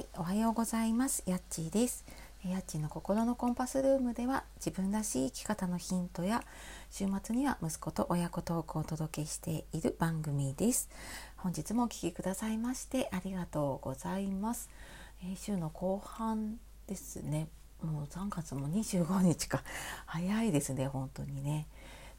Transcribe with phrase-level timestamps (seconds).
[0.00, 1.22] はい、おはようございます。
[1.26, 2.06] やっちーです。
[2.42, 6.42] やっちーの心のコンパスルームでは自分らしい生き方のヒントや
[6.90, 10.88] 週末には息子と親子トークをお届けしている番組です。
[11.36, 14.70] 本日もお聴きくださいましてありがとうございます。
[15.22, 17.48] えー、週の後半ですね。
[17.82, 19.62] もう3月も25日か
[20.06, 21.66] 早いですね本当にね。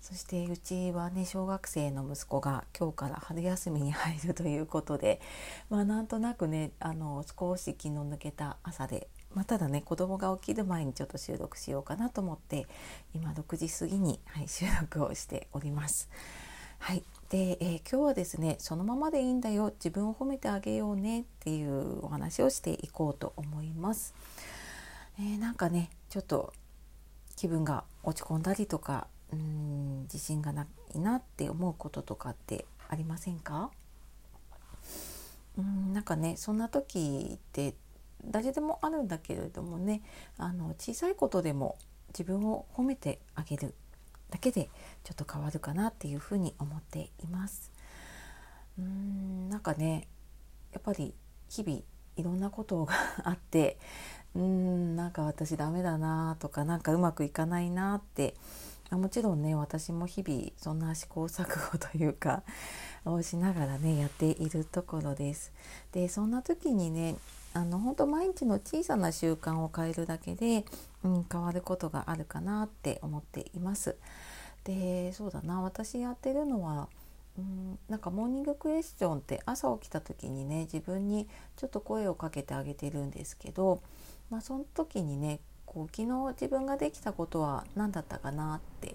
[0.02, 5.21] そしてうちはね小学生の息子が今日から春休みに入るということで
[5.70, 12.67] まあなんとなくねあの少し気の抜けた朝で、まあ、ただね子供が起きる前にちょっと収録しようかなと思って
[13.13, 16.09] 今6時過ぎに、はい、収録をしております。
[16.80, 24.16] はい、で、えー、今日はですねそのままでいいんだよ自分を褒めてあげようねっていうお話をしていこうと思います。
[25.20, 26.53] えー、なんかねちょっと
[27.36, 33.72] 気分が落ち込んだりとかうん自信がないなって思うこととかってありませんか？
[35.58, 37.73] うんなんかねそんな時って
[38.25, 40.02] 誰でもあるんだけれどもね
[40.38, 41.78] あの小さいことでも
[42.09, 43.73] 自分を褒めてあげる
[44.30, 44.70] だけで
[45.03, 47.72] ちょっと変わるかなっていうふうに思っています。
[48.80, 50.08] うんなんかね
[50.72, 51.14] やっぱり
[51.50, 51.81] 日々
[52.16, 53.77] いろんなことがあって
[54.36, 58.36] うんなんか私ダメだなとかなんかうまくいかないなって
[58.92, 62.44] あもちろんね私も日々そんな試行錯誤というか
[63.06, 65.52] をしながらねやっているところです。
[65.94, 67.16] でそんな時にね
[67.53, 70.66] あの本当毎日の小さな習慣を変えるだけで、
[71.03, 73.95] うん、変わることがあるかなって思っています。
[74.64, 76.88] でそうだな私やってるのは
[77.38, 83.81] うん、なんかモーニングクエスチョンって朝起きた時にね自分にちょっと声をかけてあげてるんですけど、
[84.30, 85.39] まあ、その時にね
[85.73, 88.94] こう昨日自分ができたことは何だったかなって。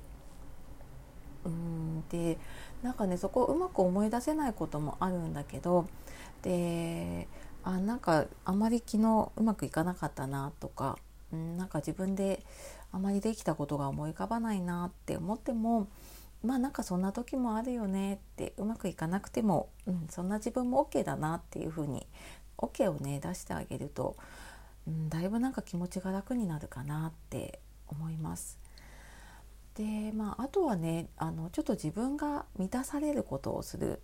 [1.46, 2.38] うんで
[2.82, 5.86] なんかねそこをうまく思い出せないこともあるんだけど
[6.42, 7.28] で
[7.62, 10.98] あなんかあまり昨日うまくいかなかったなとか、
[11.32, 12.42] うん、なんか自分で
[12.92, 15.86] あまりできたことが思い浮かばないなって思っても
[16.42, 22.06] まあなんかそんな時もあるよねってうまくいかなくても、うん、そんな自分も OK だなっていうふうに
[22.58, 24.16] OK をね出してあげると
[24.86, 28.58] うん、だいぶなんか気持ちが楽になるかなって思います。
[29.74, 34.00] でまあ、あとはねあのちょっと自分が満たされることをする、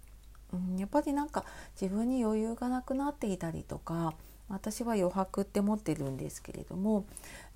[0.53, 1.47] うん、やっぱりなんか
[1.81, 4.13] 自分に余裕がなくなっていたりとか
[4.51, 7.07] 私は余白って持ってるんですけれども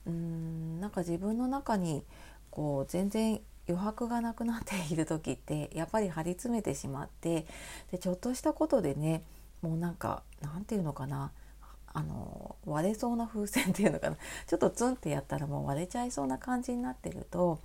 [0.06, 2.04] うんなんか自分の中に
[2.50, 3.38] こう全然
[3.69, 7.47] 余白がなくなっている時ってやっぱり張り詰めてしまって
[7.91, 9.25] でちょっとしたことでね
[9.60, 11.32] もうなんかなんていうのかな
[11.97, 17.59] あの割れそうな風船っていうのかな ちょっとツンってやったらもう割れちゃいそうな感じになってると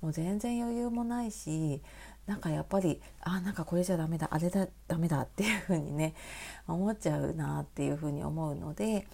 [0.00, 1.80] もう全然余裕もないし
[2.26, 6.14] なんかやっぱりあなんかこれじゃダメだあれだダメだっていう風にね
[6.66, 9.06] 思っちゃうなっていう風に思うので、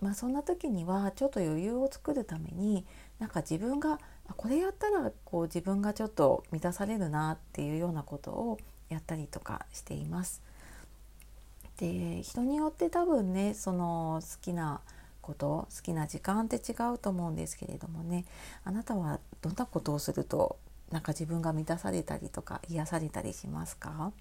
[0.00, 2.86] まあ、そんな時にはちょっと余裕を作るために
[3.18, 3.98] なんか自分が
[4.36, 8.58] これやったらこう自分がちょっと満たされるなっていうようなことを
[8.90, 10.40] やったりとかしています。
[11.80, 14.82] で人によって多分ねその好きな
[15.22, 18.26] こと好きな時間って違うと思うんですけれどもね
[18.64, 20.58] あなたはどんなことをすると
[20.90, 24.12] なんか自分が満たされたりとか癒されたりしますか？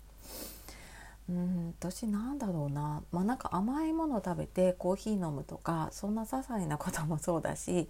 [1.29, 7.87] うん私なんだろうな、まあ、なんか甘いもの食べてコーヒー飲むとかそんな些細なこともそうだし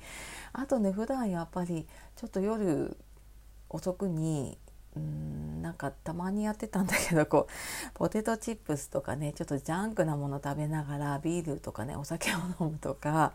[0.52, 2.98] あとね普段やっぱりちょっと夜
[3.70, 4.58] 遅くに
[4.96, 13.34] うんなんかたまにやってたんだけどこうポテトチップスとかねちょっとジャンクなもの食べながらビールとかねお酒を飲むとか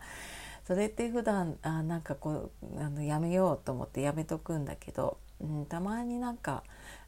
[0.67, 6.63] それって普段あなんかこうあのやめようと思ってやめとくんだけど、うん、たまになんか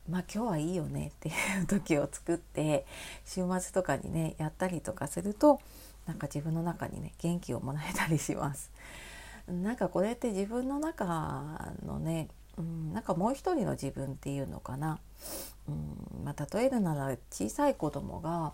[0.08, 1.31] まあ今日はいいよねってい
[1.64, 2.85] う時を作って
[3.25, 5.59] 週末とかにねやったりとかすると
[6.06, 8.72] なんか自分の中にね元気をもらえたりします。
[9.47, 15.00] なんかこれって自分の中のねうん、なんかもう一人の自分っていうのかな、
[15.68, 18.53] うんまあ、例えるなら小さい子供が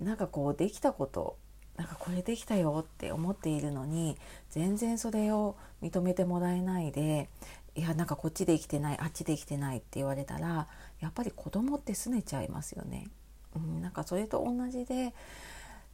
[0.00, 1.36] なんかこうできたこと
[1.76, 4.16] なんかこれできたよって思っているのに
[4.50, 7.28] 全然それを認めてもらえないで
[7.74, 10.68] いやなんかこっちで生きてないあっちで生きてないって言われたら
[11.00, 13.08] やっぱり子供って拗ねちゃいますよね。
[13.54, 15.12] うん、なんかそれと同じで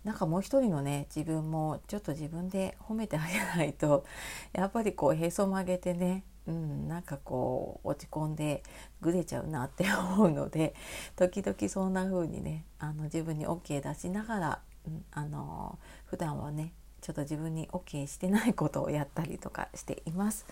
[0.04, 4.04] なんかもう一人のね自分もちょっと自分で褒めてあげないと
[4.52, 8.62] やっぱりこうへそ曲げてねうん、なんかこう落ち込んで
[9.00, 10.74] ぐれちゃうなって思うので
[11.16, 20.46] 時々そんな風にねあの自分に OK 出しながら、うん、あの普段はねちょっと自分に OK してないことをやったりとかしています。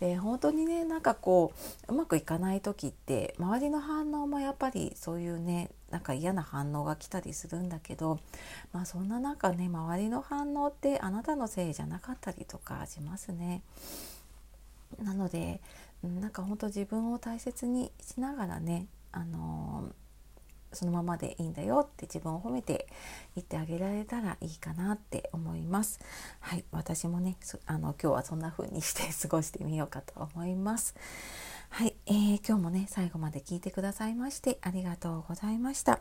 [0.00, 1.52] で本当にねなんかこ
[1.88, 8.20] ううまくいかない時って周りの反応もやっぱりそういうねなんか嫌な反応が来たりするんだけど、
[8.72, 13.62] まあ、そんな中ね周りの反応ってあなたのせいじゃなかったりとかしますね。
[15.02, 15.60] なので
[16.02, 22.86] なんか本当自分を大切にしながらね、あのー、そのままでいいんだよって自分を褒めて
[23.34, 25.98] 言ってあげられたらいいかなって思います。
[26.40, 27.36] はい、私もね
[27.66, 30.94] あの今日はそんな風にして 過ごしてみようかと思います。
[31.70, 36.00] はい、えー、今日もね最後まで聞いてくださいましてありがとうございました。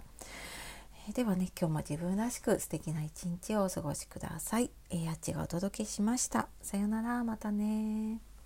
[1.10, 4.70] え、ではね今日も自分らしく素敵な一日をお過ごしください。
[4.92, 6.48] えー、あっちがお届けしました。
[6.62, 8.37] さよならまたね